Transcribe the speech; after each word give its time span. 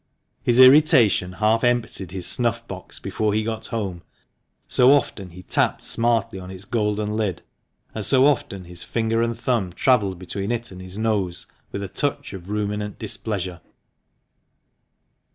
His 0.41 0.57
irritation 0.57 1.33
half 1.33 1.59
324 1.59 1.59
THE 1.61 1.75
MANCHESTER 1.75 2.01
MAN. 2.01 2.05
emptied 2.07 2.15
his 2.15 2.25
snuff 2.57 2.67
box 2.67 2.97
before 2.97 3.35
he 3.35 3.43
got 3.43 3.67
home, 3.67 4.01
so 4.67 4.93
often 4.93 5.29
he 5.29 5.43
tapped 5.43 5.83
smartly 5.83 6.39
on 6.39 6.49
its 6.49 6.65
golden 6.65 7.13
lid, 7.15 7.43
and 7.93 8.03
so 8.03 8.25
often 8.25 8.63
his 8.65 8.83
ringer 8.95 9.21
and 9.21 9.37
thumb 9.37 9.71
travelled 9.71 10.17
between 10.17 10.51
it 10.51 10.71
and 10.71 10.81
his 10.81 10.97
nose 10.97 11.45
with 11.71 11.83
a 11.83 11.87
touch 11.87 12.33
of 12.33 12.49
ruminant 12.49 12.97
displeasure. 12.97 13.61